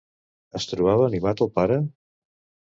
Es 0.59 0.65
trobava 0.71 1.05
animat 1.09 1.45
el 1.47 1.53
pare? 1.61 1.81